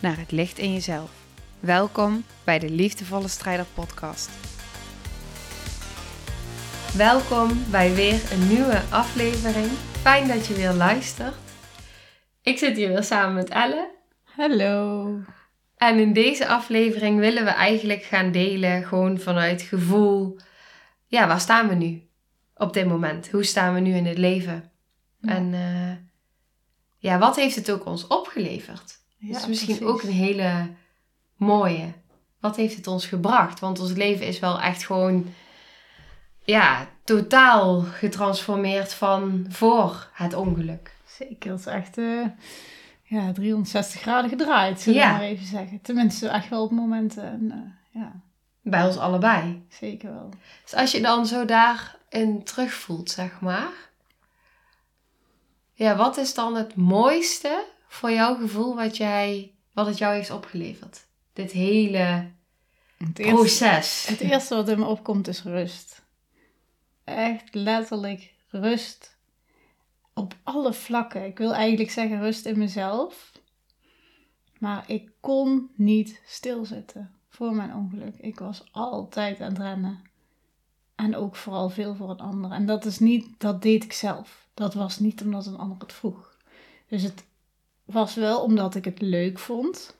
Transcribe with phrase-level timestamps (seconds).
[0.00, 1.10] naar het licht in jezelf.
[1.60, 4.30] Welkom bij de Liefdevolle Strijder Podcast.
[6.96, 9.66] Welkom bij weer een nieuwe aflevering.
[10.00, 11.34] Fijn dat je weer luistert.
[12.42, 13.90] Ik zit hier weer samen met Elle.
[14.24, 15.20] Hallo.
[15.76, 20.38] En in deze aflevering willen we eigenlijk gaan delen, gewoon vanuit gevoel.
[21.06, 22.08] Ja, waar staan we nu
[22.54, 23.30] op dit moment?
[23.30, 24.72] Hoe staan we nu in het leven?
[25.20, 25.34] Ja.
[25.34, 25.96] En eh,
[26.98, 28.98] ja, wat heeft het ook ons opgeleverd?
[29.20, 29.92] Ja, dat is misschien precies.
[29.94, 30.70] ook een hele
[31.36, 31.92] mooie.
[32.40, 33.60] Wat heeft het ons gebracht?
[33.60, 35.26] Want ons leven is wel echt gewoon,
[36.44, 40.94] ja, totaal getransformeerd van voor het ongeluk.
[41.06, 42.26] Zeker, het is echt eh,
[43.02, 45.06] ja, 360 graden gedraaid, zullen Ja.
[45.12, 45.80] we maar even zeggen.
[45.82, 47.24] Tenminste, echt wel op momenten.
[47.24, 48.12] En, eh, ja,
[48.62, 49.62] Bij ons allebei.
[49.68, 50.28] zeker wel.
[50.62, 53.70] Dus als je dan zo daarin terugvoelt, zeg maar.
[55.72, 60.30] Ja, wat is dan het mooiste voor jouw gevoel wat, jij, wat het jou heeft
[60.30, 61.06] opgeleverd?
[61.32, 62.30] Dit hele
[62.96, 64.06] Het eerste, proces.
[64.06, 66.02] het eerste wat in me opkomt is rust.
[67.04, 69.16] Echt letterlijk rust.
[70.14, 71.24] Op alle vlakken.
[71.24, 73.32] Ik wil eigenlijk zeggen rust in mezelf.
[74.58, 78.16] Maar ik kon niet stilzitten voor mijn ongeluk.
[78.18, 80.02] Ik was altijd aan het rennen.
[80.94, 82.50] En ook vooral veel voor een ander.
[82.50, 84.48] En dat is niet, dat deed ik zelf.
[84.54, 86.36] Dat was niet omdat een ander het vroeg.
[86.88, 87.24] Dus het
[87.92, 89.96] was wel omdat ik het leuk vond.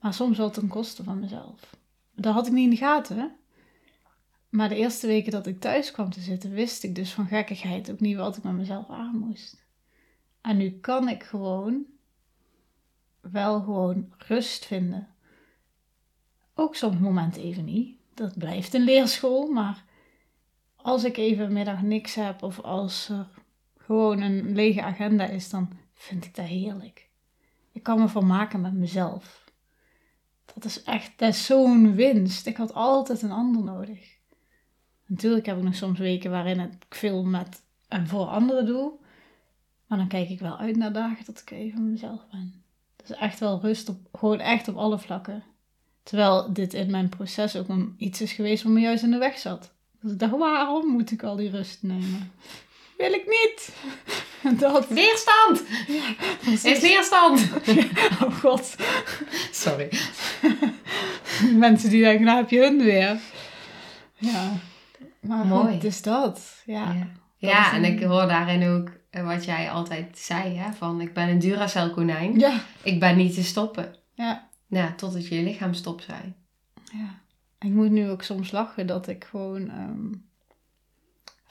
[0.00, 1.76] Maar soms wel ten koste van mezelf.
[2.14, 3.36] Dat had ik niet in de gaten.
[4.48, 7.90] Maar de eerste weken dat ik thuis kwam te zitten, wist ik dus van gekkigheid
[7.90, 9.64] ook niet wat ik met mezelf aan moest.
[10.40, 11.84] En nu kan ik gewoon
[13.20, 15.08] wel gewoon rust vinden.
[16.54, 17.96] Ook soms momenten even niet.
[18.14, 19.84] Dat blijft een leerschool, maar
[20.76, 23.28] als ik even middag niks heb of als er
[23.76, 27.08] gewoon een lege agenda is, dan vind ik dat heerlijk.
[27.72, 29.44] Ik kan me vermaken met mezelf.
[30.54, 32.46] Dat is echt, zo'n winst.
[32.46, 34.16] Ik had altijd een ander nodig.
[35.06, 38.92] Natuurlijk heb ik nog soms weken waarin ik veel met en voor anderen doe.
[39.86, 42.62] Maar dan kijk ik wel uit naar dagen dat ik even mezelf ben.
[42.96, 45.44] Dus echt wel rust op, gewoon echt op alle vlakken.
[46.02, 49.38] Terwijl dit in mijn proces ook iets is geweest wat me juist in de weg
[49.38, 49.72] zat.
[50.00, 52.32] Dus ik dacht, waarom moet ik al die rust nemen?
[52.96, 53.74] Wil ik niet.
[54.60, 55.62] Dat, Weerstand!
[56.64, 57.48] Is weerstand!
[58.22, 58.76] Oh god.
[59.50, 59.88] Sorry.
[61.58, 63.20] Mensen die denken, nou heb je hun weer.
[64.14, 64.52] Ja.
[65.20, 65.72] Maar Mooi.
[65.74, 66.62] goed, is dat.
[66.66, 66.92] Ja.
[66.92, 66.98] Ja,
[67.40, 70.72] dat ja is en ik hoor daarin ook eh, wat jij altijd zei, hè?
[70.72, 72.38] Van ik ben een Duracell konijn.
[72.38, 72.60] Ja.
[72.82, 73.96] Ik ben niet te stoppen.
[74.14, 74.48] Ja.
[74.68, 76.34] Ja, totdat je je lichaam stopt zei.
[76.92, 77.24] ja.
[77.58, 80.12] Ik moet nu ook soms lachen dat ik gewoon ehm,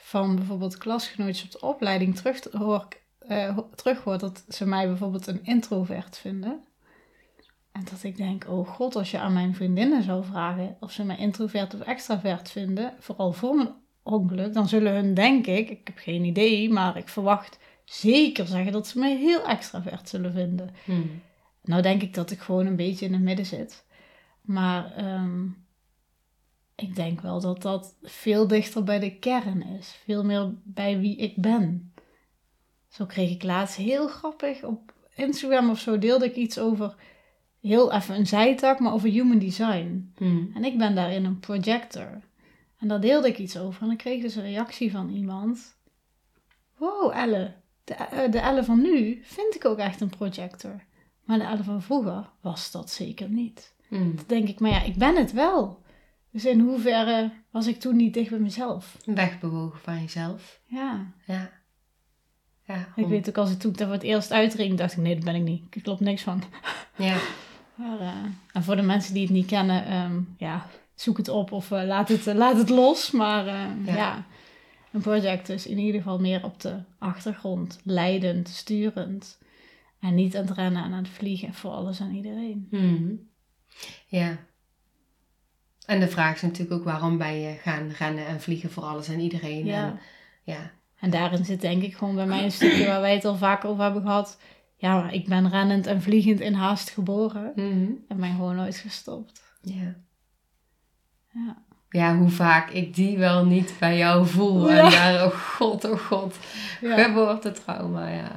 [0.06, 2.88] van bijvoorbeeld klasgenootjes op de opleiding terug hoor,
[3.74, 6.64] terug hoor dat ze mij bijvoorbeeld een introvert vinden.
[7.72, 11.04] En dat ik denk, oh god, als je aan mijn vriendinnen zou vragen of ze
[11.04, 15.86] mij introvert of extravert vinden, vooral voor mijn ongeluk, dan zullen hun, denk ik, ik
[15.86, 20.70] heb geen idee, maar ik verwacht zeker zeggen dat ze mij heel extravert zullen vinden.
[20.84, 21.22] Hmm.
[21.62, 23.84] Nou denk ik dat ik gewoon een beetje in het midden zit.
[24.40, 25.46] Maar ehm,
[26.76, 30.00] ik denk wel dat dat veel dichter bij de kern is.
[30.04, 31.92] Veel meer bij wie ik ben.
[32.88, 36.94] Zo kreeg ik laatst heel grappig op Instagram of zo deelde ik iets over
[37.60, 40.12] heel even een zijtak, maar over human design.
[40.16, 40.50] Hmm.
[40.54, 42.20] En ik ben daarin een projector.
[42.78, 43.82] En daar deelde ik iets over.
[43.82, 45.76] En dan kreeg ik dus een reactie van iemand.
[46.76, 47.54] Wow, Elle.
[47.84, 50.84] De, eh, de Elle van nu vind ik ook echt een projector.
[51.24, 53.74] Maar de Elle van vroeger was dat zeker niet.
[53.88, 54.16] Hmm.
[54.16, 55.84] Dan denk ik, maar ja, ik ben het wel.
[56.36, 58.96] Dus in hoeverre was ik toen niet dicht bij mezelf?
[59.04, 60.60] Wegbewogen van jezelf.
[60.66, 61.12] Ja.
[61.26, 61.50] Ja.
[62.66, 65.14] Ja, Ik weet ook als ik toen daar voor het eerst uitring, dacht ik, nee,
[65.14, 65.62] dat ben ik niet.
[65.70, 66.42] Ik klopt niks van.
[66.96, 67.18] ja.
[67.74, 71.52] Maar, eh, en voor de mensen die het niet kennen, ehm, ja, zoek het op
[71.52, 73.10] of eh, laat, het, eh, laat het los.
[73.10, 73.94] Maar eh, Ja.
[73.94, 74.26] ja.
[74.92, 79.38] een project is in ieder geval meer op de achtergrond, leidend, sturend.
[80.00, 82.66] En niet aan het rennen en aan het vliegen voor alles en iedereen.
[82.70, 83.28] Hmm.
[84.06, 84.38] Ja.
[85.86, 89.08] En de vraag is natuurlijk ook waarom ben je gaan rennen en vliegen voor alles
[89.08, 89.64] en iedereen.
[89.64, 89.84] Ja.
[89.84, 89.98] En,
[90.42, 90.70] ja.
[91.00, 93.68] En daarin zit denk ik gewoon bij mij een stukje waar wij het al vaker
[93.68, 94.38] over hebben gehad.
[94.76, 97.52] ja, maar ik ben rennend en vliegend in haast geboren.
[97.54, 97.90] Mhm.
[98.08, 99.42] En ben gewoon nooit gestopt.
[99.60, 99.94] Ja.
[101.32, 101.64] Ja.
[101.90, 104.70] Ja, hoe vaak ik die wel niet bij jou voel.
[104.70, 104.84] Ja.
[104.84, 106.36] En daar, oh god, oh god.
[106.80, 107.02] Ja.
[107.02, 108.32] Geboortetrauma, ja,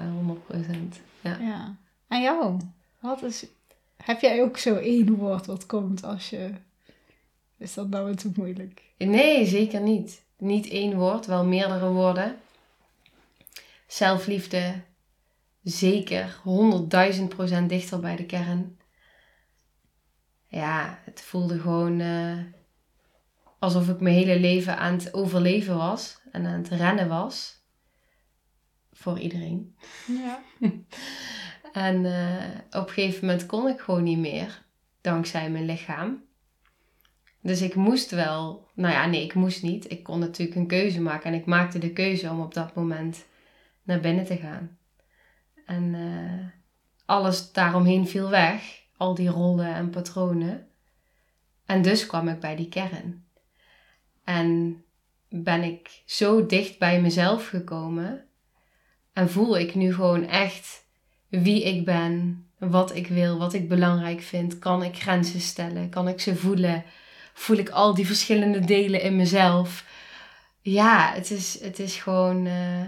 [0.52, 1.02] 100%.
[1.22, 1.38] Ja.
[1.40, 1.76] ja.
[2.08, 2.60] En jou?
[3.00, 3.46] Wat is...
[4.04, 6.52] Heb jij ook zo één woord wat komt als je...
[7.60, 8.82] Is dat nou te moeilijk?
[8.98, 10.24] Nee, zeker niet.
[10.38, 12.40] Niet één woord, wel meerdere woorden.
[13.88, 14.82] Zelfliefde,
[15.64, 16.42] zeker
[17.16, 18.80] 100.000 procent dichter bij de kern.
[20.48, 22.38] Ja, het voelde gewoon eh,
[23.60, 27.64] alsof ik mijn hele leven aan het overleven was en aan het rennen was.
[28.92, 29.76] Voor iedereen.
[30.08, 30.42] Ja.
[31.74, 34.66] En eh, op een gegeven moment kon ik gewoon niet meer,
[35.02, 36.24] dankzij mijn lichaam.
[37.42, 39.92] Dus ik moest wel, nou ja, nee, ik moest niet.
[39.92, 43.26] Ik kon natuurlijk een keuze maken en ik maakte de keuze om op dat moment
[43.84, 44.78] naar binnen te gaan.
[45.66, 46.48] En eh,
[47.06, 50.68] alles daaromheen viel weg, al die rollen en patronen.
[51.66, 53.26] En dus kwam ik bij die kern.
[54.24, 54.84] En
[55.30, 58.26] ben ik zo dicht bij mezelf gekomen
[59.14, 60.88] en voel ik nu gewoon echt
[61.28, 64.60] wie ik ben, wat ik wil, wat ik belangrijk vind.
[64.60, 65.90] Kan ik grenzen stellen?
[65.90, 66.84] Kan ik ze voelen?
[67.34, 69.86] Voel ik al die verschillende delen in mezelf?
[70.62, 72.82] Ja, het is, het is gewoon, eh,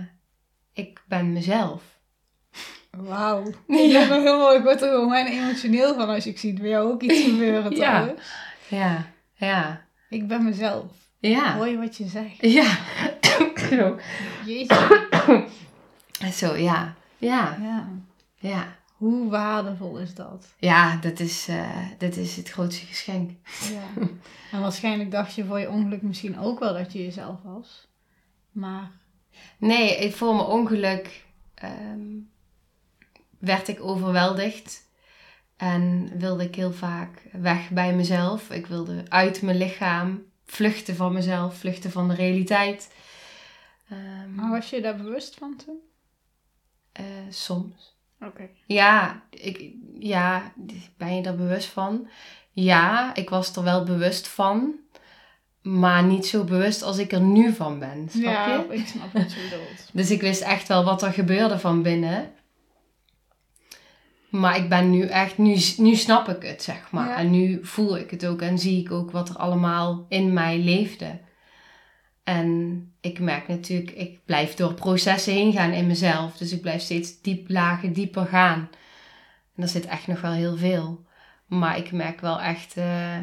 [0.73, 1.81] ik ben mezelf.
[2.91, 3.43] Wauw.
[3.67, 7.23] Helemaal, ik word er gewoon bijna emotioneel van als ik zie bij jou ook iets
[7.29, 8.13] gebeuren Ja.
[8.67, 9.05] Ja,
[9.35, 10.85] ja, Ik ben mezelf.
[11.19, 11.55] ja.
[11.55, 12.35] Hoor je wat je zegt?
[12.39, 12.77] Ja.
[13.71, 13.99] Zo.
[14.45, 15.07] Jeetje.
[16.39, 16.95] Zo, ja.
[17.17, 17.87] Ja, Ja.
[18.37, 18.75] ja.
[19.01, 20.47] Hoe waardevol is dat?
[20.57, 23.31] Ja, dat is, eh, dat is het grootste geschenk.
[23.71, 23.83] Ja.
[24.51, 27.87] En waarschijnlijk dacht je voor je ongeluk misschien ook wel dat je jezelf was.
[28.51, 28.91] Maar
[29.57, 32.07] Nee, voor mijn ongeluk ehm,
[33.39, 34.89] werd ik overweldigd.
[35.57, 38.49] En wilde ik heel vaak weg bij mezelf.
[38.49, 42.93] Ik wilde uit mijn lichaam, vluchten van mezelf, vluchten van de realiteit.
[43.89, 45.79] Ehm, Maar was je daar bewust van toen?
[46.91, 47.99] eh, soms.
[48.25, 48.49] Oké.
[48.65, 50.53] Ja, ik, ja,
[50.97, 52.07] ben je er bewust van?
[52.51, 54.73] Ja, ik was er wel bewust van.
[55.61, 58.07] Maar niet zo bewust als ik er nu van ben.
[58.09, 58.73] Snap Ja, je?
[58.75, 59.89] ik snap wat je bedoelt.
[59.93, 62.31] Dus ik wist echt wel wat er gebeurde van binnen.
[64.29, 67.07] Maar ik ben nu echt, nu, nu snap ik het, zeg maar.
[67.07, 67.17] Ja.
[67.17, 70.57] En nu voel ik het ook en zie ik ook wat er allemaal in mij
[70.59, 71.19] leefde.
[72.23, 76.37] En ik merk natuurlijk, ik blijf door processen heen gaan in mezelf.
[76.37, 78.69] Dus ik blijf steeds diep lagen, dieper gaan.
[79.55, 81.05] En er zit echt nog wel heel veel.
[81.45, 83.17] Maar ik merk wel echt, eh,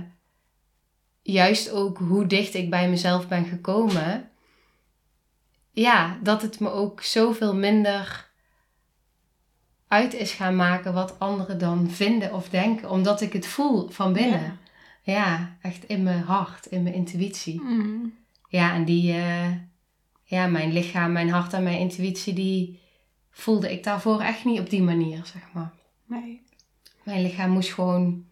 [1.22, 4.30] juist ook hoe dicht ik bij mezelf ben gekomen
[5.80, 8.30] ja, dat het me ook zoveel minder
[9.88, 12.90] uit is gaan maken wat anderen dan vinden of denken.
[12.90, 14.58] Omdat ik het voel van binnen.
[15.02, 17.60] Ja, echt in mijn hart, in mijn intuïtie.
[17.60, 18.06] Mhm.
[18.48, 19.52] Ja, en die, eh,
[20.24, 22.80] ja, mijn lichaam, mijn hart en mijn intuïtie, die
[23.30, 25.72] voelde ik daarvoor echt niet op die manier, zeg maar.
[26.06, 26.42] Nee.
[27.02, 28.24] Mijn lichaam moest gewoon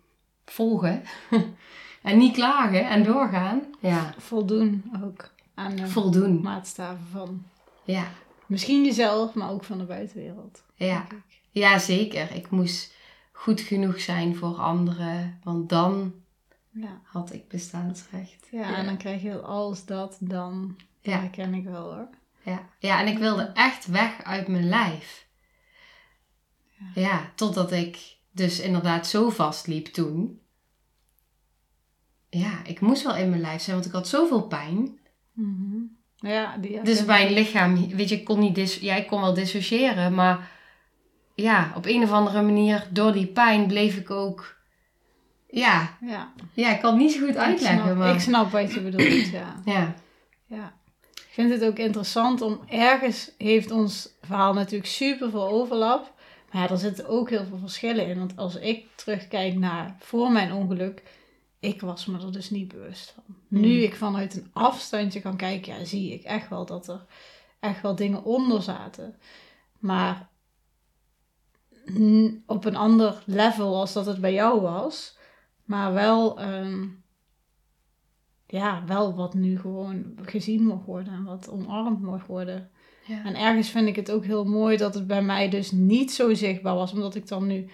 [0.44, 1.02] volgen.
[2.02, 3.62] en niet klagen en doorgaan.
[3.80, 6.40] Ja, Voldoen ook aan de voldoen.
[6.42, 7.44] maatstaven van
[7.84, 8.04] Ja,
[8.46, 10.62] misschien jezelf, maar ook van de buitenwereld.
[10.74, 11.06] ja.
[11.50, 12.32] Ja, zeker.
[12.34, 12.94] Ik moest
[13.32, 16.12] goed genoeg zijn voor anderen, want dan
[16.80, 17.00] Ja.
[17.02, 18.48] had ik bestaansrecht.
[18.50, 20.76] Ja, en dan krijg je als dat, dan.
[21.00, 21.20] Ja, Ja.
[21.20, 22.08] dat ken ik wel hoor.
[22.42, 22.68] Ja.
[22.78, 25.26] ja, en ik wilde echt weg uit mijn lijf.
[26.94, 27.32] Ja.
[27.34, 30.40] totdat ik dus inderdaad zo vastliep toen.
[32.30, 34.98] Ja, ik moest wel in mijn lijf zijn, want ik had zoveel pijn.
[35.32, 35.76] Mhm.
[36.16, 39.34] Ja, die Dus mijn lichaam, weet je, ik kon niet dis ja, ik kon wel
[39.34, 40.50] dissociëren, maar
[41.34, 44.55] ja, op een of andere manier, door die pijn bleef ik ook,
[45.48, 48.50] ja, Ja, ja, ik kan het niet zo goed ik uitleggen, snap, maar ik snap
[48.50, 49.62] wat je bedoelt, ja.
[49.74, 49.94] ja,
[50.46, 50.74] ja.
[51.14, 56.14] Ik vind het ook interessant om ergens heeft ons verhaal natuurlijk super veel overlap.
[56.52, 58.18] Maar ja, er zitten ook heel veel verschillen in.
[58.18, 61.02] Want als ik terugkijk naar voor mijn ongeluk,
[61.60, 63.36] ik was me er dus niet bewust van.
[63.48, 63.60] Hmm.
[63.60, 67.04] Nu ik vanuit een afstandje kan kijken, ja, zie ik echt wel dat er
[67.60, 69.16] echt wel dingen onder zaten.
[69.78, 70.28] Maar
[72.46, 75.15] op een ander level als dat het bij jou was.
[75.66, 76.86] Maar wel, ehm,
[78.46, 82.70] ja, wel wat nu gewoon gezien mag worden en wat omarmd mag worden.
[83.06, 83.24] ja.
[83.24, 86.34] En ergens vind ik het ook heel mooi dat het bij mij dus niet zo
[86.34, 86.92] zichtbaar was.
[86.92, 87.68] Omdat ik dan nu...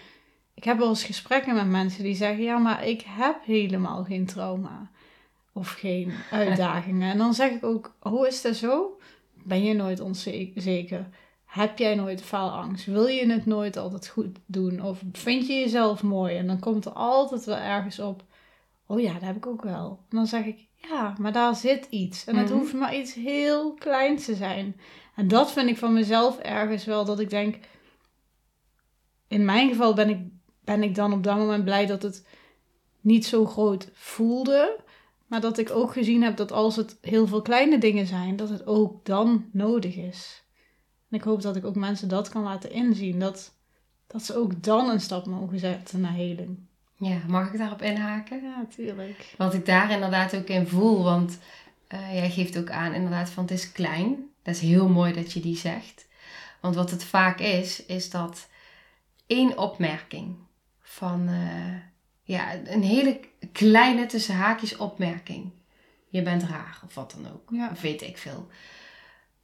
[0.54, 2.42] Ik heb wel eens gesprekken met mensen die zeggen...
[2.44, 4.90] Ja, maar ik heb helemaal geen trauma.
[5.52, 7.10] Of geen uitdagingen.
[7.10, 7.96] En dan zeg ik ook...
[8.00, 8.98] Hoe is dat zo?
[9.44, 11.08] Ben je nooit onzeker?
[11.52, 12.86] Heb jij nooit faalangst?
[12.86, 14.82] Wil je het nooit altijd goed doen?
[14.82, 16.36] Of vind je jezelf mooi?
[16.36, 18.24] En dan komt er altijd wel ergens op,
[18.86, 19.98] oh ja, dat heb ik ook wel.
[20.10, 22.24] En dan zeg ik, ja, maar daar zit iets.
[22.24, 22.58] En het Mhm.
[22.58, 24.76] hoeft maar iets heel kleins te zijn.
[25.16, 27.58] En dat vind ik van mezelf ergens wel, dat ik denk,
[29.28, 30.18] in mijn geval ben ik,
[30.64, 32.26] ben ik dan op dat moment blij dat het
[33.00, 34.80] niet zo groot voelde.
[35.26, 38.48] Maar dat ik ook gezien heb dat als het heel veel kleine dingen zijn, dat
[38.48, 40.42] het ook dan nodig is.
[41.12, 43.18] En ik hoop dat ik ook mensen dat kan laten inzien.
[43.18, 43.52] Dat,
[44.06, 46.58] dat ze ook dan een stap mogen zetten naar heling.
[46.96, 48.42] Ja, mag ik daarop inhaken?
[48.42, 49.34] Ja, tuurlijk.
[49.38, 51.38] Wat ik daar inderdaad ook in voel, want
[51.86, 54.30] eh, jij geeft ook aan inderdaad van het is klein.
[54.42, 56.06] Dat is heel mooi dat je die zegt.
[56.60, 58.48] Want wat het vaak is, is dat
[59.26, 60.36] één opmerking
[60.80, 61.74] van eh,
[62.22, 63.20] ja, een hele
[63.52, 65.50] kleine tussen haakjes opmerking.
[66.08, 67.48] Je bent raar of wat dan ook.
[67.50, 67.68] Ja.
[67.72, 68.48] Of weet ik veel.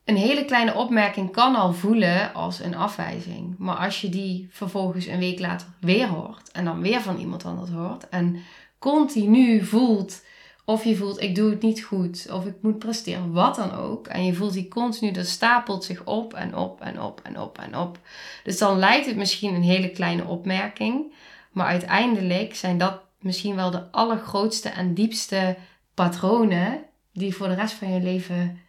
[0.09, 3.55] Een hele kleine opmerking kan al voelen als een afwijzing.
[3.59, 7.45] Maar als je die vervolgens een week later weer hoort en dan weer van iemand
[7.45, 8.37] anders hoort en
[8.79, 10.25] continu voelt
[10.65, 14.07] of je voelt ik doe het niet goed of ik moet presteren, wat dan ook.
[14.07, 17.59] En je voelt die continu, dat stapelt zich op en op en op en op
[17.59, 17.99] en op.
[18.45, 21.13] Dus dan lijkt het misschien een hele kleine opmerking,
[21.53, 25.57] maar uiteindelijk zijn dat misschien wel de allergrootste en diepste
[25.95, 28.67] patronen die voor de rest van je leven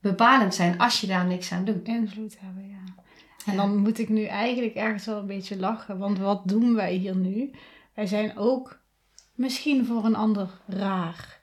[0.00, 1.86] bepalend zijn als je daar niks aan doet.
[1.88, 2.78] Invloed hebben, ja.
[3.46, 5.98] En dan moet ik nu eigenlijk ergens wel een beetje lachen.
[5.98, 7.50] Want wat doen wij hier nu?
[7.94, 8.80] Wij zijn ook
[9.34, 11.38] misschien voor een ander raar.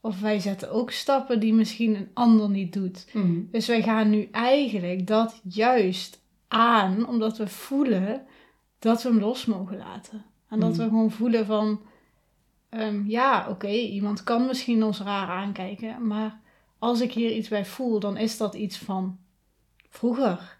[0.00, 3.06] Of wij zetten ook stappen die misschien een ander niet doet.
[3.50, 8.22] Dus wij gaan nu eigenlijk dat juist aan, omdat we voelen
[8.78, 10.24] dat we hem los mogen laten.
[10.48, 10.78] En dat Mhm.
[10.78, 11.80] we gewoon voelen van,
[12.68, 16.40] ehm, ja, oké, iemand kan misschien ons raar aankijken, maar
[16.78, 19.18] als ik hier iets bij voel, dan is dat iets van
[19.88, 20.58] vroeger.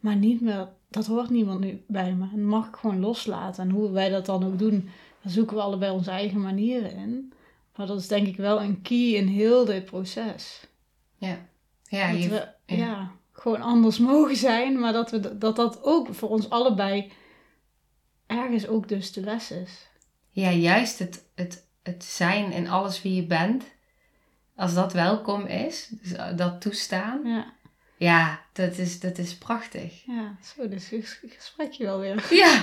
[0.00, 2.24] Maar niet meer, dat hoort niemand nu bij me.
[2.32, 3.62] En dat mag ik gewoon loslaten.
[3.62, 4.90] En hoe wij dat dan ook doen,
[5.22, 7.32] daar zoeken we allebei onze eigen manieren in.
[7.76, 10.66] Maar dat is denk ik wel een key in heel dit proces.
[11.16, 11.46] Ja,
[11.82, 12.76] ja, dat je, we ja.
[12.76, 13.12] ja.
[13.32, 17.12] gewoon anders mogen zijn, maar dat, we, dat dat ook voor ons allebei
[18.26, 19.88] ergens ook dus de les is.
[20.30, 23.64] ja juist het, het, het zijn in alles wie je bent,
[24.56, 27.52] als dat welkom is, dus eh, dat toestaan, Ja,
[27.96, 30.02] ja, dat is, dat is prachtig.
[30.06, 30.34] ja.
[30.56, 32.24] zo, dus ges- gesprekje wel weer.
[32.30, 32.62] Ja,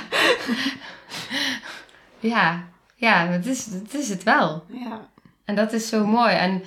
[2.19, 4.65] ja, ja, dat is, dat is het wel.
[4.67, 5.07] Ja,
[5.45, 6.35] En dat is zo mooi.
[6.35, 6.63] En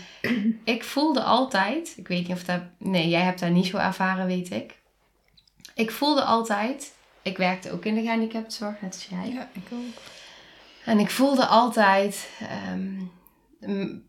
[0.64, 4.26] ik voelde altijd, ik weet niet of dat, nee, jij hebt dat niet zo ervaren,
[4.26, 4.74] weet ik.
[5.74, 9.32] Ik voelde altijd, ik werkte ook in de gehandicaptenzorg, net als jij.
[9.32, 10.02] ja ik ook.
[10.84, 13.00] En ik voelde altijd ehm,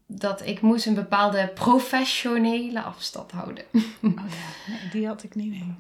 [0.08, 3.64] dat ik moest een bepaalde professionele afstand houden.
[3.74, 5.76] Oh ja, die had ik niet mee.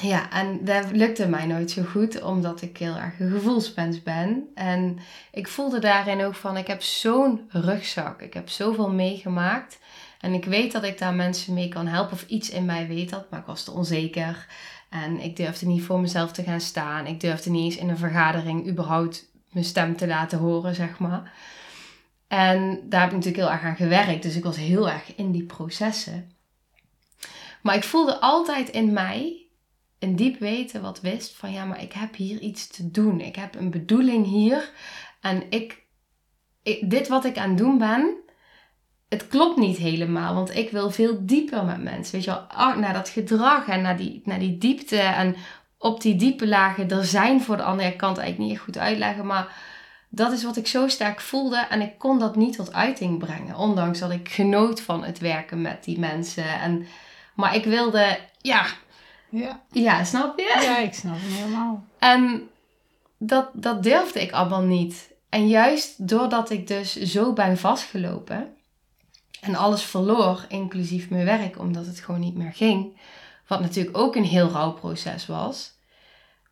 [0.00, 4.48] Ja, en dat lukte mij nooit zo goed, omdat ik heel erg een gevoelsmens ben.
[4.54, 4.98] En
[5.32, 9.78] ik voelde daarin ook van, ik heb zo'n rugzak, ik heb zoveel meegemaakt.
[10.20, 13.10] En ik weet dat ik daar mensen mee kan helpen, of iets in mij weet
[13.10, 14.46] dat, maar ik was te onzeker.
[14.90, 17.06] En ik durfde niet voor mezelf te gaan staan.
[17.06, 21.32] Ik durfde niet eens in een vergadering überhaupt mijn stem te laten horen, zeg maar.
[22.28, 25.32] En daar heb ik natuurlijk heel erg aan gewerkt, dus ik was heel erg in
[25.32, 26.32] die processen.
[27.62, 29.46] Maar ik voelde altijd in mij
[29.98, 33.20] een diep weten wat wist van ja, maar ik heb hier iets te doen.
[33.20, 34.70] Ik heb een bedoeling hier.
[35.20, 35.82] En ik,
[36.80, 38.16] dit wat ik aan het doen ben,
[39.08, 40.34] het klopt niet helemaal.
[40.34, 42.14] Want ik wil veel dieper met mensen.
[42.14, 44.98] Weet je wel, ah, naar dat gedrag en naar die, naar die diepte.
[44.98, 45.36] En
[45.78, 49.26] op die diepe lagen er zijn voor de andere kant eigenlijk niet echt goed uitleggen.
[49.26, 49.56] Maar
[50.14, 51.56] dat is wat ik zo sterk voelde.
[51.56, 53.56] En ik kon dat niet tot uiting brengen.
[53.56, 56.60] Ondanks dat ik genoot van het werken met die mensen.
[56.60, 56.86] En,
[57.34, 58.66] maar ik wilde, ja,
[59.28, 60.58] Ja, ja, snap je?
[60.62, 61.84] ja ik snap het helemaal.
[61.98, 62.48] En
[63.18, 65.12] dat, dat durfde ik allemaal niet.
[65.28, 68.54] En juist doordat ik dus zo ben vastgelopen
[69.40, 73.00] en alles verloor, inclusief mijn werk, omdat het gewoon niet meer ging.
[73.46, 75.72] Wat natuurlijk ook een heel rauw proces was.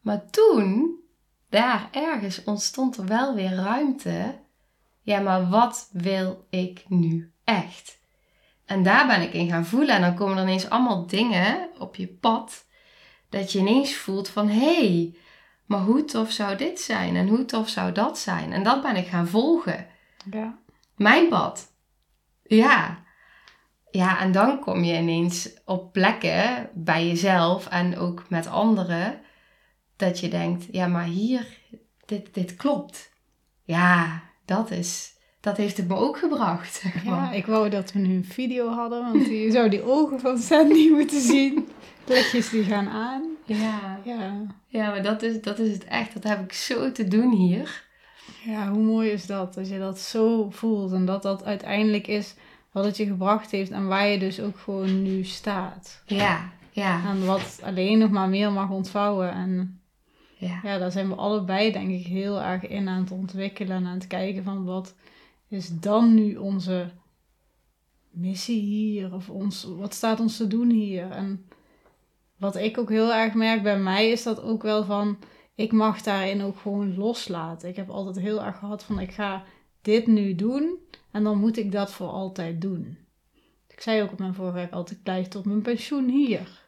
[0.01, 1.01] Maar toen,
[1.53, 4.41] daar ergens, ontstond er wel weer ruimte.
[5.03, 8.01] Ja, maar wat wil ik nu echt?
[8.65, 9.95] En daar ben ik in gaan voelen.
[9.95, 12.67] En dan komen er ineens allemaal dingen op je pad.
[13.29, 15.17] Dat je ineens voelt van, hé, hey,
[15.67, 17.17] maar hoe tof zou dit zijn?
[17.17, 18.53] En hoe tof zou dat zijn?
[18.53, 19.87] En dat ben ik gaan volgen.
[20.31, 20.59] Ja,
[20.97, 21.73] Mijn pad.
[22.43, 23.03] Ja.
[23.91, 29.21] Ja, en dan kom je ineens op plekken bij jezelf en ook met anderen.
[30.03, 31.47] Dat je denkt, ja, maar hier,
[32.07, 33.11] dit, dit klopt.
[33.65, 37.15] Ja, dat is, dat heeft het me ook gebracht, zeg maar.
[37.15, 40.39] Ja, ik wou dat we nu een video hadden, want je zou die ogen van
[40.39, 41.69] Sandy moeten zien.
[42.07, 43.23] Lichtjes die gaan aan.
[43.45, 44.47] Ja, Ja.
[44.69, 46.13] ja maar dat is, dat is het echt.
[46.13, 47.85] Dat heb ik zo te doen hier.
[48.45, 49.55] ja, hoe mooi is dat?
[49.55, 52.35] Dat je dat zo voelt en dat dat uiteindelijk is
[52.73, 56.03] wat het je gebracht heeft en waar je dus ook gewoon nu staat.
[56.07, 59.33] Ja, ja, En wat alleen nog maar meer mag ontvouwen.
[59.33, 59.81] En
[60.47, 60.79] ja.
[60.79, 64.07] daar zijn we allebei denk ik heel erg in aan het ontwikkelen en aan het
[64.07, 64.95] kijken van wat
[65.49, 66.91] is dan nu onze
[68.11, 69.15] missie hier?
[69.15, 71.11] Of ons, wat staat ons te doen hier?
[71.11, 71.47] En
[72.37, 75.19] wat ik ook heel erg merk bij mij is dat ook wel van,
[75.55, 77.69] ik mag daarin ook gewoon loslaten.
[77.69, 79.45] Ik heb altijd heel erg gehad van, ik ga
[79.83, 80.79] dit nu doen
[81.11, 82.99] en dan moet ik dat voor altijd doen.
[83.69, 86.61] Ik zei ook op mijn vorige altijd, blijf tot mijn pensioen hier.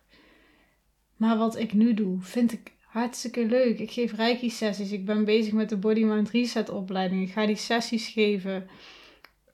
[1.17, 3.79] Maar wat ik nu doe, vind ik hartstikke leuk.
[3.79, 4.93] Ik geef reiki-sessies.
[4.93, 7.23] Ik ben bezig met de Body Mind Reset opleiding.
[7.23, 8.69] Ik ga die sessies geven.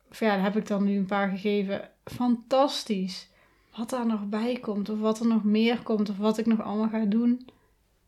[0.09, 1.89] Of ja, daar heb ik dan nu een paar gegeven.
[2.03, 3.29] Fantastisch.
[3.75, 6.61] Wat daar nog bij komt, of wat er nog meer komt, of wat ik nog
[6.61, 7.47] allemaal ga doen.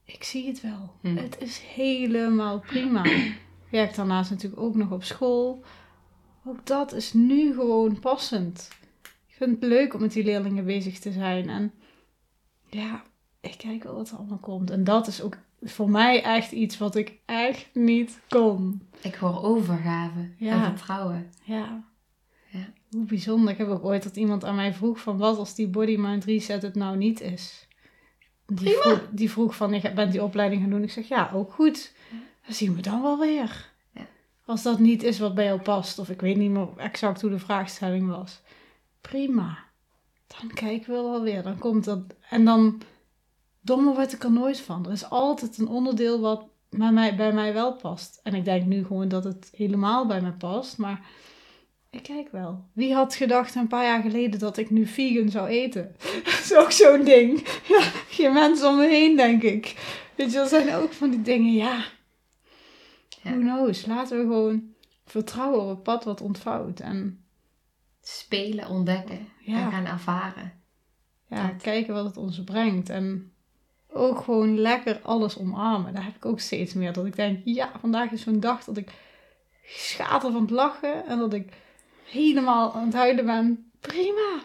[0.06, 0.94] Ik zie het wel.
[1.02, 1.16] Hm.
[1.16, 3.04] Het is helemaal prima.
[3.06, 3.38] Ik
[3.70, 5.64] werk daarnaast natuurlijk ook nog op school.
[6.46, 8.70] Ook dat is nu gewoon passend.
[9.28, 11.50] Ik vind het leuk om met die leerlingen bezig te zijn.
[11.50, 11.74] En
[12.70, 13.04] ja,
[13.44, 14.70] ik kijk wel wat er allemaal komt.
[14.70, 18.82] En dat is ook voor mij echt iets wat ik echt niet kon.
[19.02, 20.54] Ik hoor overgave Ja.
[20.66, 21.32] en vertrouwen.
[21.44, 21.84] Ja.
[22.50, 22.70] Ja.
[22.92, 23.52] Hoe bijzonder.
[23.52, 26.24] Ik heb ook ooit dat iemand aan mij vroeg van wat als die body mind
[26.26, 27.68] reset het nou niet is.
[28.46, 28.82] Die, Prima.
[28.82, 30.84] vroeg, die vroeg van, ik ben die opleiding gaan doen.
[30.84, 31.94] Ik zeg, ja, ook goed.
[32.46, 33.72] Dan zien we dan wel weer.
[34.46, 37.30] Als dat niet is wat bij jou past, of ik weet niet meer exact hoe
[37.30, 38.42] de vraagstelling was.
[39.02, 39.58] Prima.
[40.28, 41.44] Dan kijken we wel weer.
[41.44, 42.00] Dan komt dat.
[42.30, 42.82] En dan,
[43.64, 44.86] domme word ik er nooit van.
[44.86, 48.20] Er is altijd een onderdeel wat bij mij, bij mij wel past.
[48.24, 50.78] En ik denk nu gewoon dat het helemaal bij me past.
[50.78, 51.06] Maar
[51.90, 52.66] ik kijk wel.
[52.74, 55.96] Wie had gedacht een paar jaar geleden dat ik nu vegan zou eten?
[56.26, 57.48] Dat is ook zo'n ding.
[57.68, 59.76] Ja, geen mensen om me heen, denk ik.
[60.16, 61.84] Weet je, dat zijn ook van die dingen, ja.
[63.24, 63.32] Ja.
[63.32, 63.86] Who knows?
[63.86, 64.64] Laten we gewoon
[65.06, 66.80] vertrouwen op het pad wat ontvouwt.
[66.80, 67.24] En
[68.02, 69.62] Spelen, ontdekken Ja.
[69.66, 70.54] en gaan ervaren.
[71.30, 71.62] ja, Dat.
[71.62, 72.90] kijken wat het ons brengt.
[72.90, 73.33] En
[73.94, 75.94] ook gewoon lekker alles omarmen.
[75.94, 76.94] Daar heb ik ook steeds meer.
[76.94, 78.92] Dat ik denk, ja, vandaag is zo'n dag dat ik
[79.66, 81.06] schater van het lachen.
[81.06, 81.54] En dat ik
[82.04, 83.72] helemaal aan het huilen ben.
[83.80, 84.42] Prima.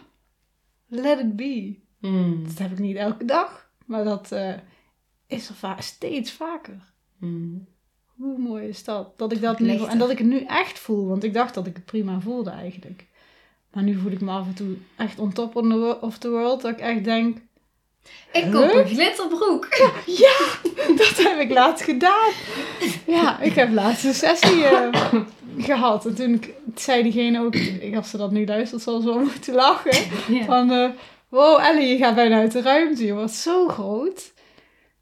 [0.87, 1.79] Let it be.
[2.01, 2.45] Mm.
[2.47, 3.71] Dat heb ik niet elke dag.
[3.87, 4.55] Maar dat eh,
[5.27, 6.93] is er va- steeds vaker.
[7.19, 7.67] Mm.
[8.17, 9.19] Hoe mooi is dat?
[9.19, 11.07] Dat ik dat nu, en dat ik het nu echt voel.
[11.07, 13.07] Want ik dacht dat ik het prima voelde eigenlijk.
[13.73, 15.57] Maar nu voel ik me af en toe echt on top
[16.01, 16.63] of the world.
[16.63, 17.39] Dat ik echt denk,
[18.33, 19.67] Ik koop een glitterbroek.
[20.07, 20.39] Ja,
[20.97, 22.31] dat heb ik laatst gedaan.
[23.07, 25.15] Ja, ik heb laatst een sessie eh,
[25.59, 26.07] gehad.
[26.07, 26.43] En toen
[26.75, 27.55] zei diegene ook,
[27.97, 30.07] als ze dat nu luistert, zal ze wel moeten lachen.
[30.29, 30.45] Ja.
[30.45, 30.89] Van, eh,
[31.29, 33.05] wow Ellie, je gaat bijna uit de ruimte.
[33.05, 34.33] Je wordt zo groot.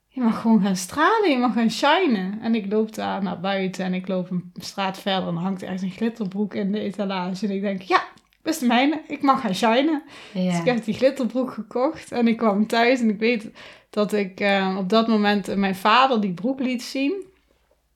[0.08, 2.38] Je mag gewoon gaan stralen, je mag gaan shinen.
[2.42, 5.62] En ik loop daar naar buiten en ik loop een straat verder en dan hangt
[5.62, 7.46] er echt een glitterbroek in de etalage.
[7.46, 8.02] En ik denk, ja,
[8.46, 10.02] best de mijne, ik mag gaan shinen.
[10.32, 10.58] Dus Ja.
[10.58, 13.50] ik heb die glitterbroek gekocht en ik kwam thuis en ik weet
[13.90, 17.24] dat ik eh, op dat moment mijn vader die broek liet zien.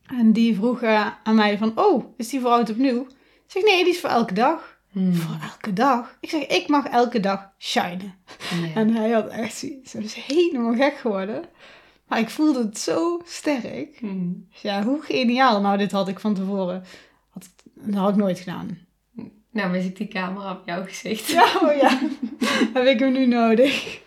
[0.07, 0.83] En die vroeg
[1.23, 3.01] aan mij van, oh, is die voor oud opnieuw?
[3.01, 4.79] Ik zeg, nee, die is voor elke dag.
[4.93, 5.15] Mm.
[5.15, 6.17] Voor elke dag?
[6.21, 8.15] Ik zeg, ik mag elke dag shinen.
[8.65, 8.75] Ja.
[8.75, 11.45] En hij had echt zoiets, hij is helemaal gek geworden.
[12.09, 13.99] Maar ik voelde het zo sterk.
[14.01, 15.61] Dus ja, hoe geniaal.
[15.61, 16.85] Nou, dit had ik van tevoren,
[17.31, 18.79] had, dat had ik nooit gedaan.
[19.53, 21.27] Nou mis ik die camera op jouw gezicht.
[21.27, 21.99] Ja, oh ja.
[22.73, 23.99] Heb ik hem nu nodig?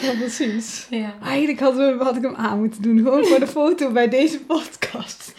[0.00, 0.86] Ja, precies.
[0.90, 1.14] Ja.
[1.22, 2.98] Eigenlijk had, we, had ik hem aan moeten doen.
[2.98, 5.34] Gewoon voor de foto bij deze podcast.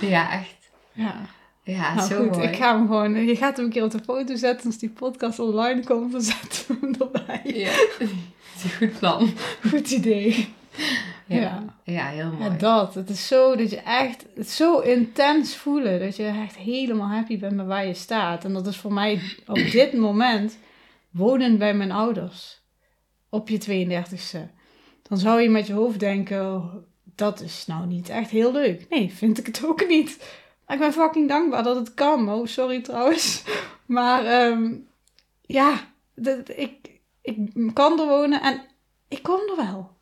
[0.00, 0.54] Ja, echt.
[0.92, 1.14] Ja,
[1.62, 2.36] Ja, nou zo goed.
[2.36, 2.48] mooi.
[2.48, 3.26] Ik ga hem gewoon...
[3.26, 4.66] Je gaat hem een keer op de foto zetten.
[4.66, 7.40] Als die podcast online komt, dan zetten we hem erbij.
[7.54, 8.08] Ja, dat
[8.56, 9.30] is een goed plan.
[9.70, 10.48] Goed idee.
[11.26, 11.64] Ja, Ja.
[11.84, 12.06] ja.
[12.06, 12.56] heel Ja, mooi.
[12.56, 12.94] dat.
[12.94, 14.26] Het is zo dat je echt...
[14.34, 16.00] Het zo intens voelen.
[16.00, 18.44] Dat je echt helemaal happy bent met waar je staat.
[18.44, 20.58] En dat is voor mij op dit moment...
[21.10, 22.62] Wonen bij mijn ouders.
[23.28, 24.38] Op je 32e.
[25.02, 26.54] Dan zou je met je hoofd denken...
[26.54, 26.74] oh,
[27.14, 28.86] dat is nou niet echt heel leuk.
[28.88, 30.18] Nee, vind ik het ook niet.
[30.66, 32.28] Maar ik ben fucking dankbaar dat het kan.
[32.32, 33.42] Oh, sorry trouwens.
[33.86, 34.74] Maar ehm,
[35.42, 38.62] ja, dat, ik, ik kan er wonen en
[39.08, 39.93] ik kom er wel.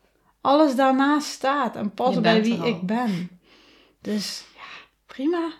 [0.43, 3.29] Alles daarnaast staat en Je past bij wie ik ben.
[4.01, 5.51] Dus ja, prima.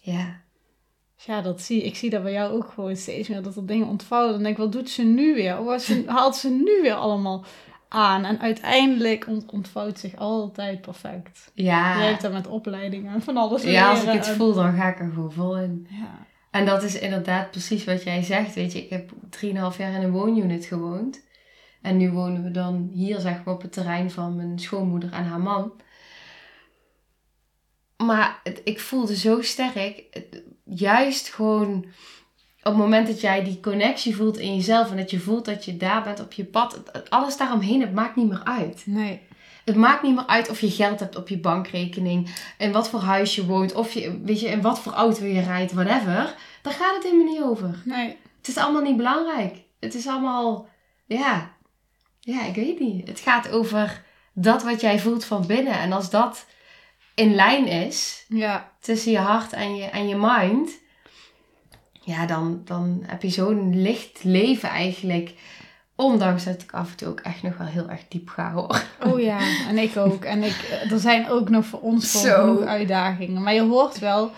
[0.00, 0.40] Ja.
[1.16, 3.66] Dus ja, dat zie, ik zie dat bij jou ook gewoon steeds meer, dat er
[3.66, 4.32] dingen ontvouwen.
[4.32, 5.64] Dan denk ik, wat doet ze nu weer?
[5.64, 7.44] Wat ze, haalt ze nu weer allemaal
[7.88, 8.24] aan?
[8.24, 11.50] En uiteindelijk ont- ontvouwt zich altijd perfect.
[11.54, 11.98] Ja.
[11.98, 14.88] Jij hebt dat met opleidingen en van alles ja, als ik en- voel, dan ga
[14.88, 15.86] ik er gewoon vol in.
[15.90, 16.26] Ja.
[16.50, 18.54] En dat is inderdaad precies wat jij zegt.
[18.54, 21.28] Weet je, ik heb 3,5 jaar in een woonunit gewoond.
[21.82, 25.24] En nu wonen we dan hier, zeg maar, op het terrein van mijn schoonmoeder en
[25.24, 25.72] haar man.
[27.96, 31.84] Maar het, ik voelde zo sterk, het- juist gewoon
[32.62, 35.64] op het moment dat jij die connectie voelt in jezelf en dat je voelt dat
[35.64, 38.82] je daar bent op je pad, alles daaromheen, het maakt niet meer uit.
[38.86, 39.20] Nee.
[39.64, 43.00] Het maakt niet meer uit of je geld hebt op je bankrekening, in wat voor
[43.00, 46.34] huis je woont, of je, weet je, in wat voor auto je rijdt, whatever.
[46.62, 47.82] Daar gaat het helemaal niet over.
[47.84, 48.16] Nee.
[48.38, 49.56] Het is allemaal niet belangrijk.
[49.80, 50.68] Het is allemaal,
[51.06, 51.52] ja,
[52.30, 53.08] ja, ik weet niet.
[53.08, 55.72] Het gaat over dat wat jij voelt van binnen.
[55.80, 56.46] En als dat
[57.14, 58.70] in lijn is Ja.
[58.80, 60.70] tussen je hart en je, en je mind,
[62.00, 65.34] ja, dan, dan heb je zo'n licht leven eigenlijk.
[65.96, 68.82] Ondanks dat ik af en toe ook echt nog wel heel erg diep ga hoor.
[69.06, 69.38] Oh ja,
[69.68, 70.24] en ik ook.
[70.24, 72.60] En ik, er zijn ook nog voor ons Zo.
[72.62, 73.42] uitdagingen.
[73.42, 74.30] Maar je hoort wel,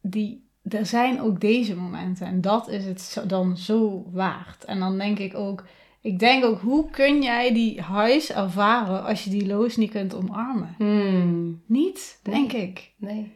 [0.00, 2.26] die, er zijn ook deze momenten.
[2.26, 4.64] En dat is het dan zo waard.
[4.64, 5.64] En dan denk ik ook,
[6.00, 10.14] ik denk ook, hoe kun jij die huis ervaren als je die loos niet kunt
[10.14, 10.74] omarmen?
[10.78, 12.34] Hmm, Niet, Nee.
[12.34, 12.92] denk ik.
[12.96, 13.32] nee.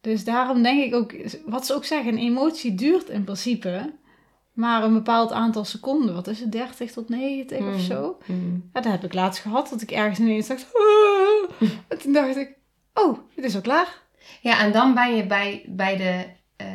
[0.00, 1.14] Dus daarom denk ik ook,
[1.46, 3.92] wat ze ook zeggen, een emotie duurt in principe
[4.52, 6.14] maar een bepaald aantal seconden.
[6.14, 7.78] Wat is het, 30 tot 90 of Hmm.
[7.78, 8.18] zo?
[8.24, 8.70] Hmm.
[8.72, 12.36] Ja, dat heb ik laatst gehad, dat ik ergens ineens dacht, "Ah." en toen dacht
[12.36, 12.54] ik,
[12.94, 14.00] oh, het is al klaar.
[14.40, 16.24] Ja, en dan ben je bij, bij de
[16.56, 16.66] eh,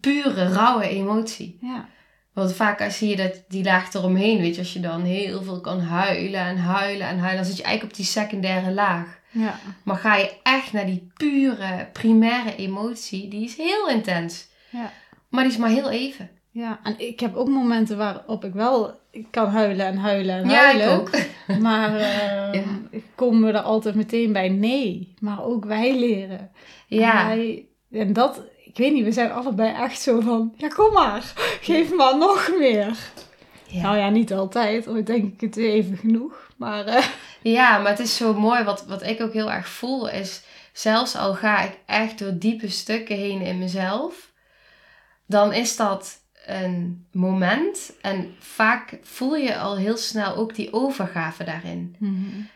[0.00, 1.58] pure, rauwe emotie.
[1.60, 1.88] Ja,
[2.38, 5.42] Want vaak als zie je dat die laag eromheen, weet je, als je dan heel
[5.42, 9.18] veel kan huilen en huilen en huilen, dan zit je eigenlijk op die secundaire laag.
[9.30, 14.46] ja, Maar ga je echt naar die pure, primaire emotie, die is heel intens.
[14.70, 14.92] ja.
[15.28, 16.30] Maar die is maar heel even.
[16.50, 20.64] Ja, en ik heb ook momenten waarop ik wel kan huilen en huilen en Ja,
[20.64, 20.92] huilen.
[20.92, 21.10] ik ook.
[21.66, 22.62] Maar eh, Ja.
[22.90, 25.14] ik kom er altijd meteen bij nee.
[25.20, 26.38] Maar ook wij leren.
[26.38, 26.50] En,
[26.98, 28.42] Ja, wij- en dat,
[28.78, 32.50] ik weet niet, we zijn allebei echt zo van, ja kom maar, geef maar nog
[32.58, 32.96] meer.
[33.66, 33.82] ja.
[33.82, 36.50] Nou ja, niet altijd, ooit denk ik het even genoeg.
[36.56, 37.04] Maar eh,
[37.42, 38.64] ja, maar het is zo mooi.
[38.64, 42.68] Wat, wat ik ook heel erg voel is, zelfs al ga ik echt door diepe
[42.68, 44.32] stukken heen in mezelf,
[45.26, 47.92] dan is dat een moment.
[48.00, 51.96] En vaak voel je al heel snel ook die overgave daarin.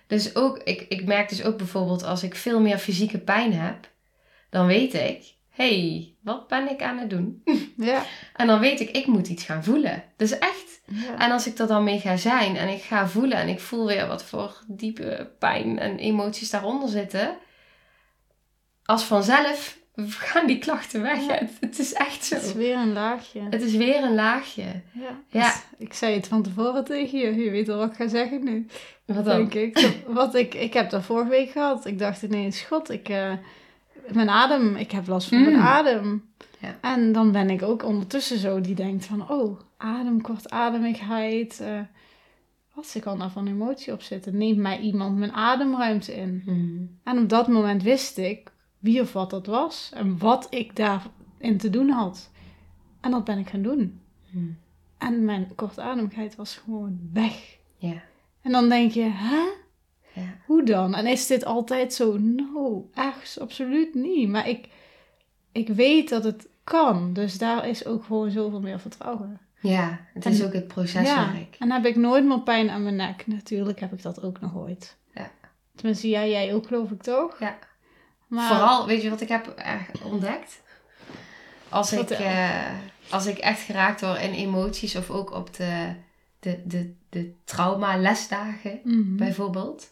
[0.06, 3.88] Dus ook, ik, ik merk dus ook bijvoorbeeld als ik veel meer fysieke pijn heb,
[4.50, 7.42] dan weet ik, hey, wat ben ik aan het doen?
[7.76, 8.02] ja.
[8.36, 10.04] En dan weet ik, ik moet iets gaan voelen.
[10.16, 10.80] Dus echt.
[10.84, 11.18] ja.
[11.18, 13.86] En als ik er dan mee ga zijn en ik ga voelen en ik voel
[13.86, 17.36] weer wat voor diepe pijn en emoties daaronder zitten,
[18.84, 21.26] als vanzelf gaan die klachten weg.
[21.26, 21.34] Ja.
[21.34, 22.34] Het, het is echt zo.
[22.34, 23.40] Het is weer een laagje.
[23.50, 24.62] Het is weer een laagje.
[24.92, 25.20] Ja.
[25.28, 25.52] Ja.
[25.52, 27.44] Dus ik zei het van tevoren tegen je.
[27.44, 28.66] Je weet al wat ik ga zeggen nu.
[29.04, 29.48] Wat dan?
[29.48, 29.96] Denk ik.
[30.06, 31.86] Wat ik, ik heb dat vorige week gehad.
[31.86, 33.32] Ik dacht ineens, god, ik, eh,
[34.12, 35.44] mijn adem, ik heb last van Mm.
[35.44, 36.24] mijn adem.
[36.60, 36.76] Ja.
[36.80, 41.60] En dan ben ik ook ondertussen zo die denkt van, oh, adem, kortademigheid.
[41.60, 41.80] eh
[42.74, 44.36] wat ze kan daar van emotie op zitten.
[44.36, 46.42] Neemt mij iemand mijn ademruimte in?
[46.44, 46.98] Hmm.
[47.04, 49.90] En op dat moment wist ik wie of wat dat was.
[49.94, 52.30] En wat ik daarin te doen had.
[53.00, 54.00] En dat ben ik gaan doen.
[54.30, 54.56] Hmm.
[54.98, 57.56] En mijn kortademigheid was gewoon weg.
[57.76, 58.02] Ja.
[58.42, 59.42] En dan denk je, hè?
[60.14, 60.22] Ja.
[60.46, 60.94] Hoe dan?
[60.94, 62.16] En is dit altijd zo?
[62.18, 64.28] No, echt absoluut niet.
[64.28, 64.68] Maar ik,
[65.52, 67.12] ik weet dat het kan.
[67.12, 69.40] Dus daar is ook gewoon zoveel meer vertrouwen.
[69.60, 71.56] Ja, het is ook het proceswerk.
[71.58, 73.26] En heb ik nooit meer pijn aan mijn nek.
[73.26, 74.96] Natuurlijk heb ik dat ook nog ooit.
[75.14, 75.30] Ja.
[75.76, 77.38] Tenminste, jij, jij ook geloof ik toch?
[77.40, 77.58] Ja.
[78.26, 80.62] Maar, Vooral, weet je wat ik heb echt ontdekt?
[81.68, 82.26] Als ik, Vertel.
[82.26, 82.70] eh,
[83.10, 85.94] als ik echt geraakt word in emoties of ook op de,
[86.40, 89.16] de, de, de trauma-lesdagen Mhm.
[89.16, 89.91] bijvoorbeeld.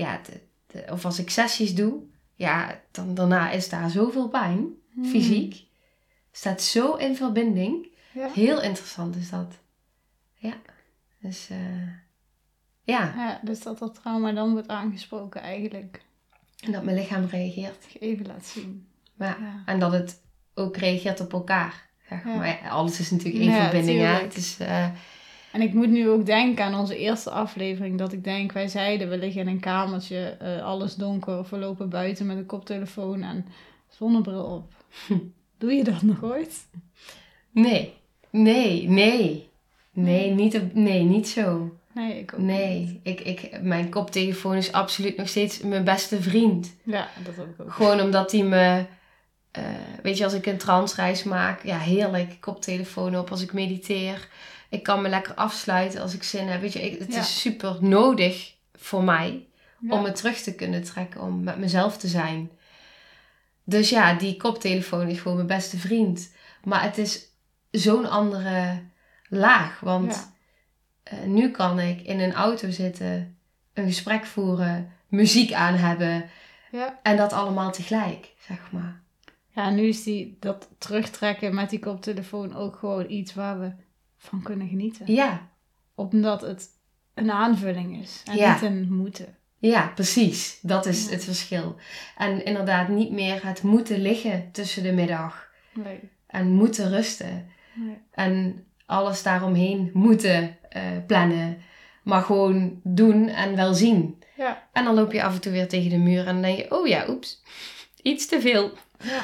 [0.00, 2.02] Ja, de, de- of als ik sessies doe,
[2.34, 5.08] ja, dan daarna is daar zoveel pijn, Mhm.
[5.08, 5.64] fysiek.
[6.32, 7.88] Staat zo in verbinding.
[8.12, 8.28] Ja.
[8.32, 9.54] Heel interessant is dat.
[10.34, 10.54] Ja,
[11.20, 11.86] dus eh,
[12.82, 16.02] ja, ja, dus dat dat trauma dan wordt aangesproken eigenlijk.
[16.64, 17.86] en dat mijn lichaam reageert.
[18.00, 18.86] Even laten zien.
[19.18, 19.62] Ja.
[19.66, 20.20] En dat het
[20.54, 21.88] ook reageert op elkaar.
[22.08, 22.24] zeg.
[22.24, 24.00] Maar alles is natuurlijk Ja, verbinding.
[24.00, 24.06] Hè?
[24.06, 24.88] Het is, eh,
[25.52, 27.98] En ik moet nu ook denken aan onze eerste aflevering.
[27.98, 31.38] Dat ik denk, wij zeiden, we liggen in een kamertje, eh, alles donker.
[31.38, 33.46] Of we lopen buiten met een koptelefoon en
[33.88, 34.72] zonnebril op.
[35.58, 36.66] Doe je dat nog ooit?
[37.50, 37.94] nee,
[38.30, 39.48] nee, nee.
[39.92, 41.74] Nee, niet, op- nee, niet zo.
[41.94, 42.46] Nee, ik ook niet.
[42.48, 46.76] Nee, ik, ik, mijn koptelefoon is absoluut nog steeds mijn beste vriend.
[46.84, 47.72] Ja, dat heb ik ook.
[47.72, 48.84] Gewoon omdat hij me...
[49.50, 49.62] eh,
[50.02, 52.36] weet je, als ik een transreis maak, ja, heerlijk.
[52.40, 54.28] Koptelefoon op als ik mediteer.
[54.70, 56.60] Ik kan me lekker afsluiten als ik zin heb.
[56.60, 57.18] Weet je, ik- het Ja.
[57.20, 59.46] is super nodig voor mij
[59.80, 59.94] Ja.
[59.94, 62.50] om me terug te kunnen trekken, om met mezelf te zijn.
[63.64, 66.32] Dus ja, die koptelefoon is gewoon mijn beste vriend.
[66.64, 67.26] Maar het is
[67.70, 68.82] zo'n andere
[69.28, 69.80] laag.
[69.80, 70.12] Want
[71.04, 71.12] Ja.
[71.16, 73.38] eh, nu kan ik in een auto zitten,
[73.74, 76.30] een gesprek voeren, muziek aan hebben.
[76.70, 76.98] Ja.
[77.02, 79.00] En dat allemaal tegelijk, zeg maar.
[79.54, 83.72] Ja, nu is die, dat terugtrekken met die koptelefoon ook gewoon iets waar we
[84.22, 85.12] van kunnen genieten.
[85.12, 85.48] Ja,
[85.94, 86.68] Omdat het
[87.14, 88.52] een aanvulling is en Ja.
[88.52, 89.36] niet een moeten.
[89.58, 90.58] ja, precies.
[90.62, 91.10] Dat is Ja.
[91.10, 91.76] het verschil.
[92.16, 95.48] En inderdaad niet meer het moeten liggen tussen de middag.
[95.74, 96.00] Nee.
[96.26, 97.48] En moeten rusten.
[97.74, 97.96] nee.
[98.10, 101.58] En alles daaromheen moeten eh, plannen.
[102.02, 104.22] Maar gewoon doen en wel zien.
[104.36, 104.68] Ja.
[104.72, 106.70] En dan loop je af en toe weer tegen de muur en dan denk je,
[106.70, 107.42] oh ja, oeps,
[108.02, 108.72] iets te veel.
[109.02, 109.22] Ja.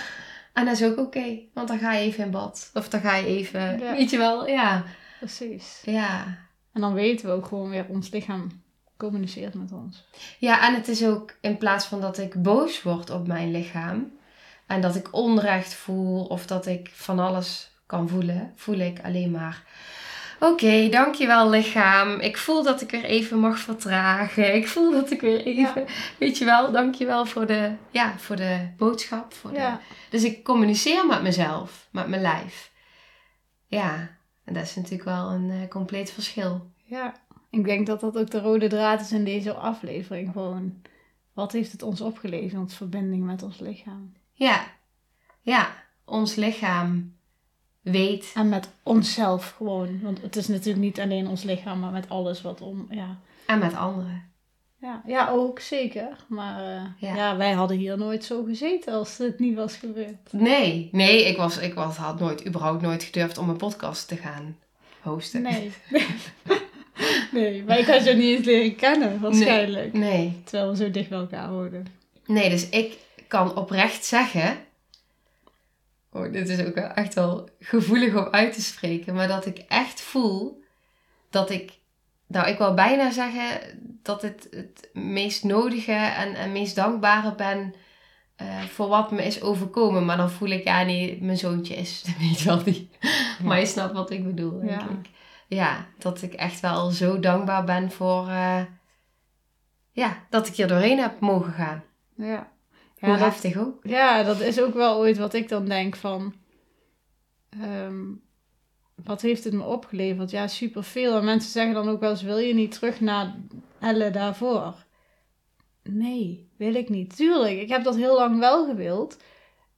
[0.56, 2.70] En dat is ook oké, want dan ga je even in bad.
[2.74, 3.92] Of dan ga je even, Ja.
[3.96, 4.84] weet je wel, ja.
[5.18, 5.82] Precies.
[5.84, 6.24] Ja.
[6.72, 8.62] En dan weten we ook gewoon weer, ons lichaam
[8.96, 10.04] communiceert met ons.
[10.38, 14.12] Ja, en het is ook in plaats van dat ik boos word op mijn lichaam
[14.66, 19.30] en dat ik onrecht voel of dat ik van alles kan voelen, voel ik alleen
[19.30, 19.62] maar.
[20.40, 22.20] Oké, dankjewel lichaam.
[22.20, 24.54] Ik voel dat ik weer even mag vertragen.
[24.54, 25.84] Ik voel dat ik weer even,
[26.18, 29.34] weet je wel, dankjewel voor de, ja, voor de boodschap.
[29.34, 29.72] Voor de...
[30.10, 32.72] Dus ik communiceer met mezelf, met mijn lijf.
[33.66, 34.10] Ja,
[34.44, 36.70] en dat is natuurlijk wel een eh, compleet verschil.
[36.84, 37.24] ja.
[37.50, 40.32] Ik denk dat dat ook de rode draad is in deze aflevering.
[40.32, 40.82] Gewoon,
[41.32, 42.74] wat heeft het ons opgeleverd?
[42.74, 44.12] Verbinding met ons lichaam.
[44.32, 44.66] Ja,
[45.40, 45.68] ja,
[46.04, 47.15] ons lichaam
[47.92, 48.30] weet.
[48.34, 50.00] En met onszelf gewoon.
[50.02, 52.86] Want het is natuurlijk niet alleen ons lichaam, maar met alles wat om.
[52.90, 54.22] Ja, En met anderen.
[54.80, 56.08] ja, ja ook zeker.
[56.28, 57.14] Maar eh, Ja.
[57.14, 57.36] ja.
[57.36, 60.32] wij hadden hier nooit zo gezeten als het niet was gebeurd.
[60.32, 64.16] Nee, nee, ik, was, ik was, had nooit, überhaupt nooit gedurfd om een podcast te
[64.16, 64.56] gaan
[65.00, 65.42] hosten.
[65.42, 65.72] Nee.
[67.32, 69.92] nee, maar ik had je niet eens leren kennen, waarschijnlijk.
[69.92, 71.86] Nee, Terwijl we zo dicht bij elkaar hoorden.
[72.26, 72.96] nee, dus ik
[73.28, 74.56] kan oprecht zeggen.
[76.16, 79.14] Oh, dit is ook wel echt wel gevoelig om uit te spreken.
[79.14, 80.62] Maar dat ik echt voel
[81.30, 81.72] dat ik.
[82.26, 83.44] Nou, ik wil bijna zeggen
[84.02, 87.74] dat het het meest nodige en, en meest dankbare ben.
[88.36, 90.04] eh, voor wat me is overkomen.
[90.04, 92.90] Maar dan voel ik, ja, nee, mijn zoontje is niet wel die.
[93.42, 94.88] Maar je snapt wat ik bedoel, denk Ja.
[94.88, 95.08] ik.
[95.48, 98.28] Ja, dat ik echt wel zo dankbaar ben voor.
[98.28, 98.62] eh,
[99.92, 101.82] ja, dat ik hier doorheen heb mogen gaan.
[102.16, 102.50] Ja.
[103.00, 103.80] Hoe Ja, dat, heftig ook.
[103.82, 106.34] ja, dat is ook wel ooit wat ik dan denk van...
[107.50, 108.04] ehm,
[109.04, 110.30] wat heeft het me opgeleverd?
[110.30, 111.16] Ja, superveel.
[111.16, 113.34] En mensen zeggen dan ook wel eens, wil je niet terug naar
[113.80, 114.74] Elle daarvoor?
[115.82, 117.16] Nee, wil ik niet.
[117.16, 119.16] Tuurlijk, ik heb dat heel lang wel gewild.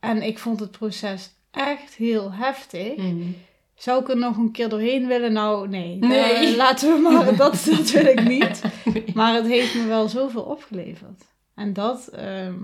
[0.00, 2.96] En ik vond het proces echt heel heftig.
[2.96, 3.31] Mhm.
[3.74, 5.33] Zou ik er nog een keer doorheen willen?
[5.33, 5.96] Nou, nee.
[5.96, 6.33] Nee.
[6.33, 8.62] Eh, laten we maar, dat, dat wil ik niet.
[9.14, 11.24] Maar het heeft me wel zoveel opgeleverd.
[11.54, 12.54] En dat, ehm,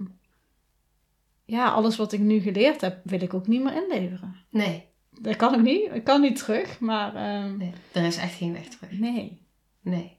[1.45, 4.37] ja, alles wat ik nu geleerd heb, wil ik ook niet meer inleveren.
[4.51, 5.91] Nee, Dat kan ik niet.
[5.93, 8.91] Ik kan niet terug, maar ehm, nee, er is echt geen weg terug.
[8.99, 9.43] nee.
[9.81, 10.19] Nee.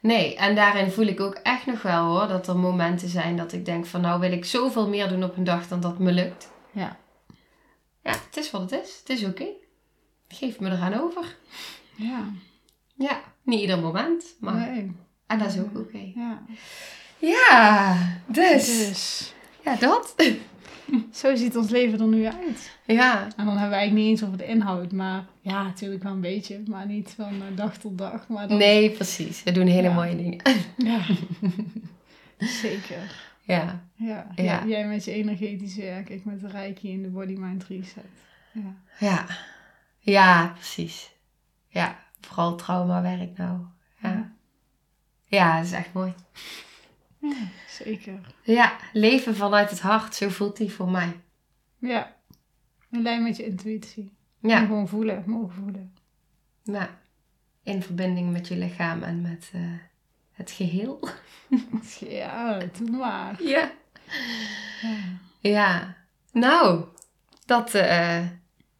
[0.00, 3.52] Nee, en daarin voel ik ook echt nog wel hoor, dat er momenten zijn dat
[3.52, 6.12] ik denk van nou wil ik zoveel meer doen op een dag dan dat me
[6.12, 6.50] lukt.
[6.72, 6.96] Ja.
[8.02, 8.96] Ja, het is wat het is.
[8.98, 9.46] Het is oké.
[10.28, 11.36] Geef me eraan over.
[11.96, 12.24] Ja.
[12.94, 14.92] Ja, niet ieder moment, maar Nee.
[15.26, 16.12] en dat is ook oké.
[16.14, 16.42] Ja.
[17.18, 18.66] Ja, dus.
[18.88, 20.14] Dus, Ja, dat.
[21.12, 22.70] zo ziet ons leven er nu uit.
[22.86, 26.12] Ja, En dan hebben we eigenlijk niet eens over de inhoud, maar ja, natuurlijk wel
[26.12, 28.28] een beetje, maar niet van eh, dag tot dag.
[28.28, 29.42] Maar dan- nee, precies.
[29.42, 29.94] We doen hele Ja.
[29.94, 30.40] mooie dingen.
[30.76, 31.00] Ja.
[32.62, 33.28] Zeker.
[33.42, 34.26] Ja, Ja.
[34.34, 34.42] Ja.
[34.44, 34.64] ja.
[34.66, 38.04] Jij met je energetische werk, ik met de reiki in de body mind reset.
[38.52, 38.74] Ja.
[38.98, 39.26] ja.
[39.98, 41.10] Ja, precies.
[41.68, 43.58] Ja, vooral traumawerk nou.
[44.02, 44.32] Ja.
[45.24, 46.12] Ja, dat is echt mooi.
[47.20, 47.36] Ja,
[47.68, 48.34] zeker.
[48.42, 51.20] Ja, leven vanuit het hart, zo voelt die voor mij.
[51.78, 52.16] Ja.
[52.90, 54.12] In lijn met je intuïtie.
[54.42, 55.94] En Ja, gewoon voelen, mogen voelen.
[56.62, 56.98] ja.
[57.62, 59.60] in verbinding met je lichaam en met eh,
[60.32, 61.08] het geheel.
[62.00, 63.42] Ja, doe maar.
[63.42, 63.70] Ja.
[64.82, 64.96] Ja.
[65.40, 65.96] Ja,
[66.32, 66.84] nou,
[67.46, 68.26] dat eh,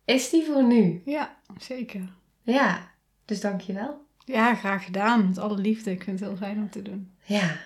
[0.04, 1.02] is die voor nu.
[1.04, 2.12] Ja, zeker.
[2.42, 2.90] Ja,
[3.24, 4.06] dus dankjewel.
[4.24, 5.28] Ja, graag gedaan.
[5.28, 5.90] Met alle liefde.
[5.90, 7.12] Ik vind het heel fijn om te doen.
[7.24, 7.56] Ja,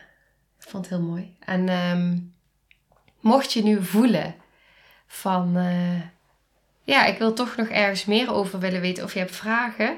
[0.64, 1.36] ik vond het heel mooi.
[1.38, 2.18] En ehm,
[3.20, 4.34] mocht je nu voelen
[5.06, 6.00] van, eh,
[6.82, 9.96] ja, ik wil toch nog ergens meer over willen weten of je hebt vragen,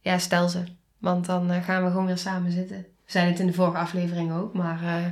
[0.00, 0.64] ja, stel ze.
[0.98, 2.76] Want dan eh, gaan we gewoon weer samen zitten.
[2.76, 5.10] We zijn het in de vorige aflevering ook, maar eh,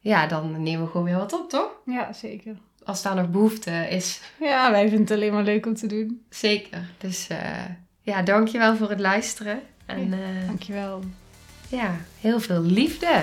[0.00, 1.70] ja, dan nemen we gewoon weer wat op, toch?
[1.86, 2.56] Ja, zeker.
[2.84, 6.24] Als daar nog behoefte is, Ja, wij vinden het alleen maar leuk om te doen.
[6.30, 6.90] zeker.
[6.98, 7.28] Dus
[8.02, 9.62] ja, dankjewel voor het luisteren.
[9.86, 11.02] En eh, Dankjewel.
[11.68, 13.22] ja, heel veel liefde.